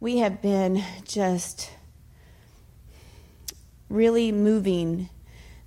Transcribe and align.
we 0.00 0.18
have 0.18 0.42
been 0.42 0.82
just 1.04 1.70
really 3.88 4.32
moving 4.32 5.08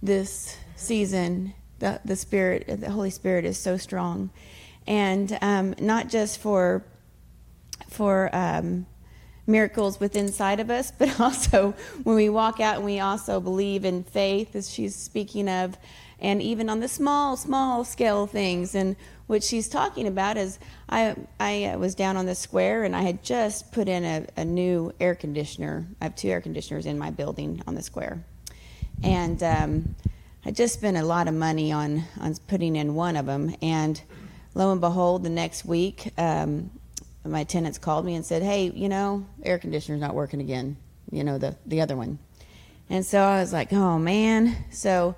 this 0.01 0.57
season. 0.75 1.53
The, 1.80 2.01
the 2.03 2.16
Spirit, 2.16 2.82
the 2.82 2.92
Holy 2.92 3.09
Spirit 3.09 3.45
is 3.45 3.58
so 3.58 3.77
strong. 3.77 4.32
And 4.85 5.37
um, 5.42 5.75
not 5.79 6.09
just 6.09 6.40
for, 6.40 6.83
for 7.90 8.29
um, 8.34 8.86
miracles 9.47 10.00
within 10.00 10.27
inside 10.27 10.59
of 10.59 10.70
us, 10.70 10.91
but 10.98 11.20
also 11.20 11.73
when 12.04 12.16
we 12.16 12.30
walk 12.30 12.59
out 12.59 12.75
and 12.75 12.86
we 12.86 13.00
also 13.00 13.39
believe 13.39 13.86
in 13.86 14.04
faith, 14.04 14.55
as 14.55 14.71
she's 14.71 14.95
speaking 14.95 15.50
of, 15.50 15.77
and 16.20 16.41
even 16.41 16.70
on 16.70 16.80
the 16.80 16.88
small, 16.88 17.38
small 17.38 17.84
scale 17.84 18.27
things. 18.27 18.75
And 18.75 18.95
what 19.27 19.44
she's 19.44 19.68
talking 19.70 20.07
about 20.07 20.38
is 20.38 20.59
I, 20.89 21.16
I 21.39 21.75
was 21.77 21.95
down 21.95 22.18
on 22.18 22.25
the 22.25 22.36
square 22.36 22.84
and 22.84 22.95
I 22.95 23.02
had 23.02 23.23
just 23.23 23.71
put 23.71 23.88
in 23.88 24.04
a, 24.04 24.25
a 24.36 24.45
new 24.45 24.94
air 24.99 25.16
conditioner. 25.16 25.86
I 26.02 26.05
have 26.05 26.16
two 26.16 26.30
air 26.30 26.41
conditioners 26.41 26.86
in 26.86 26.98
my 26.98 27.11
building 27.11 27.61
on 27.67 27.75
the 27.75 27.84
square. 27.84 28.23
And 29.03 29.44
um, 29.44 29.95
I 30.44 30.52
just 30.52 30.73
spent 30.73 30.98
a 30.98 31.03
lot 31.03 31.27
of 31.27 31.36
money 31.36 31.72
on, 31.72 32.03
on 32.20 32.36
putting 32.48 32.75
in 32.75 32.95
one 32.95 33.16
of 33.16 33.27
them. 33.27 33.55
And 33.61 34.02
lo 34.55 34.72
and 34.72 34.81
behold, 34.81 35.23
the 35.23 35.30
next 35.30 35.66
week, 35.66 36.11
um, 36.17 36.72
my 37.30 37.44
tenants 37.44 37.77
called 37.77 38.05
me 38.05 38.16
and 38.16 38.26
said, 38.26 38.44
"Hey, 38.44 38.70
you 38.70 38.90
know, 38.90 39.26
air 39.44 39.58
conditioner's 39.58 40.02
not 40.02 40.16
working 40.16 40.41
again. 40.41 40.77
You 41.12 41.23
know, 41.23 41.38
the 41.38 41.55
the 41.66 41.81
other 41.81 41.95
one." 41.95 42.20
And 42.90 43.05
so 43.05 43.22
I 43.22 43.40
was 43.40 43.53
like, 43.53 43.73
"Oh 43.73 43.98
man!" 43.98 44.55
So 44.72 45.16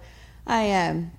I 0.47 0.71
um, 0.71 1.11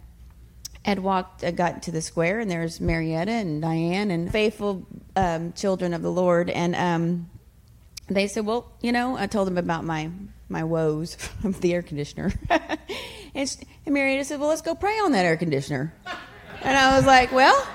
had 0.85 0.99
walked, 0.99 1.45
I 1.45 1.51
got 1.51 1.85
to 1.85 1.93
the 1.93 2.03
square, 2.03 2.41
and 2.41 2.51
there's 2.51 2.81
Marietta 2.81 3.31
and 3.31 3.63
Diane 3.63 4.11
and 4.11 4.31
faithful 4.31 4.87
um, 5.17 5.53
children 5.53 5.95
of 5.95 6.03
the 6.03 6.11
Lord, 6.11 6.51
and 6.51 6.75
um, 6.75 7.31
they 8.09 8.27
said, 8.27 8.47
"Well, 8.47 8.71
you 8.81 8.93
know," 8.93 9.17
I 9.17 9.27
told 9.27 9.47
them 9.47 9.59
about 9.59 9.85
my 9.85 10.11
my 10.49 10.65
woes 10.65 11.17
of 11.45 11.61
the 11.61 11.75
air 11.75 11.83
conditioner, 11.83 12.33
and, 12.51 13.57
and 13.87 13.95
Marietta 13.95 14.25
said, 14.25 14.41
"Well, 14.41 14.49
let's 14.49 14.63
go 14.63 14.75
pray 14.75 14.99
on 14.99 15.13
that 15.13 15.25
air 15.25 15.37
conditioner," 15.37 15.95
and 16.63 16.77
I 16.77 16.97
was 16.97 17.07
like, 17.07 17.33
"Well." 17.33 17.67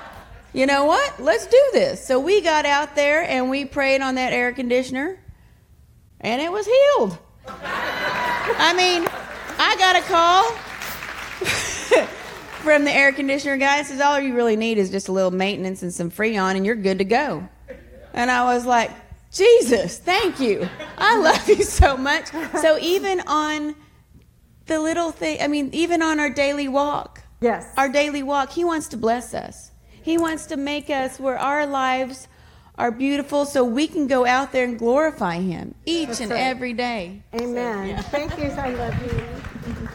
You 0.56 0.66
know 0.66 0.86
what? 0.86 1.20
Let's 1.20 1.46
do 1.48 1.62
this. 1.74 2.06
So 2.06 2.18
we 2.18 2.40
got 2.40 2.66
out 2.66 2.96
there 2.96 3.30
and 3.30 3.50
we 3.50 3.66
prayed 3.66 4.00
on 4.00 4.16
that 4.16 4.32
air 4.32 4.54
conditioner, 4.54 5.20
and 6.22 6.42
it 6.42 6.50
was 6.50 6.66
healed. 6.66 7.18
I 7.46 8.74
mean, 8.76 9.06
I 9.60 9.76
got 9.78 9.98
a 9.98 10.02
call 10.04 10.52
from 12.64 12.86
the 12.86 12.92
air 12.92 13.12
conditioner 13.12 13.58
guy. 13.58 13.84
Says 13.84 14.00
all 14.00 14.18
you 14.18 14.34
really 14.34 14.56
need 14.56 14.78
is 14.78 14.90
just 14.90 15.10
a 15.10 15.12
little 15.12 15.30
maintenance 15.30 15.84
and 15.84 15.94
some 15.94 16.10
freon, 16.10 16.56
and 16.56 16.66
you're 16.66 16.76
good 16.76 17.00
to 17.00 17.06
go. 17.06 17.50
And 18.14 18.32
I 18.32 18.46
was 18.46 18.66
like, 18.66 18.92
Jesus, 19.34 19.98
thank 19.98 20.40
you. 20.40 20.70
I 20.98 21.20
love 21.20 21.50
you 21.50 21.64
so 21.64 21.98
much. 21.98 22.28
So 22.62 22.80
even 22.80 23.20
on 23.28 23.76
the 24.68 24.80
little 24.80 25.12
thing, 25.12 25.42
I 25.42 25.50
mean, 25.50 25.70
even 25.74 26.02
on 26.02 26.22
our 26.22 26.30
daily 26.30 26.70
walk, 26.70 27.24
yes, 27.42 27.68
our 27.76 27.90
daily 27.90 28.24
walk, 28.24 28.52
He 28.52 28.64
wants 28.64 28.88
to 28.88 28.98
bless 28.98 29.34
us. 29.34 29.72
He 30.06 30.20
wants 30.20 30.46
to 30.46 30.56
make 30.56 30.92
us 30.92 31.20
where 31.20 31.40
our 31.40 31.66
lives 31.66 32.28
are 32.78 32.92
beautiful 32.92 33.44
so 33.44 33.64
we 33.64 33.88
can 33.88 34.06
go 34.06 34.24
out 34.24 34.52
there 34.52 34.64
and 34.64 34.78
glorify 34.78 35.38
Him 35.38 35.74
each 35.84 36.10
That's 36.10 36.22
and 36.22 36.30
right. 36.30 36.42
every 36.42 36.74
day. 36.74 37.24
Amen. 37.34 37.88
So, 37.88 37.90
yeah. 37.90 38.02
Thank 38.04 38.38
you. 38.38 38.52
I 38.52 38.70
love 38.70 38.94
you. 39.02 39.90